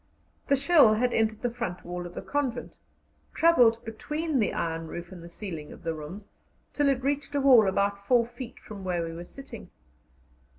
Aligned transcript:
The 0.47 0.55
shell 0.55 0.95
had 0.95 1.13
entered 1.13 1.43
the 1.43 1.51
front 1.53 1.85
wall 1.85 2.07
of 2.07 2.15
the 2.15 2.23
convent, 2.23 2.75
travelled 3.35 3.85
between 3.85 4.39
the 4.39 4.51
iron 4.51 4.87
roof 4.87 5.11
and 5.11 5.21
the 5.21 5.29
ceiling 5.29 5.71
of 5.71 5.83
the 5.83 5.93
rooms, 5.93 6.29
till 6.73 6.89
it 6.89 7.03
reached 7.03 7.35
a 7.35 7.39
wall 7.39 7.67
about 7.67 8.07
4 8.07 8.25
feet 8.25 8.57
from 8.59 8.83
where 8.83 9.05
we 9.05 9.13
were 9.13 9.25
sitting. 9.25 9.69